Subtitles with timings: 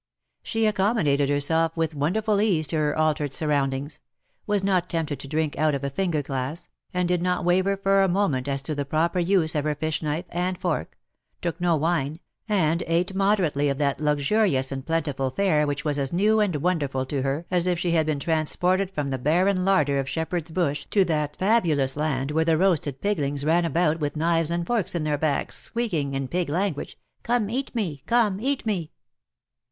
[0.41, 3.99] She accommodated herself wdth wonderful ease to her altered surroundings—
[4.47, 8.01] was not tempted to drink out of a iinger glass^ and did not waver for
[8.01, 10.97] a moment as to the proper use of her fish knife and fork—
[11.43, 12.19] took no wine—
[12.49, 16.55] and ate mode rately of that luxurious and plentiful fare which was as new and
[16.55, 20.07] wonderful to her as if she had 'been trans ported from the barren larder of
[20.07, 24.65] Shepherd^s Bush to that fabulous land where the roasted piglings ran about with knives and
[24.65, 28.89] forks in their backs, squeaking, in pig language,," Come, cat me; come^ eat me.''''